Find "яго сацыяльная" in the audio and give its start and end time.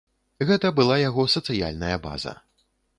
1.09-1.95